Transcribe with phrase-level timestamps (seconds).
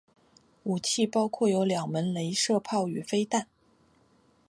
[0.63, 3.45] 武器包含有两门雷射炮与飞弹。